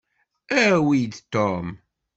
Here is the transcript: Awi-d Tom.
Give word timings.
Awi-d 0.65 1.13
Tom. 1.33 1.67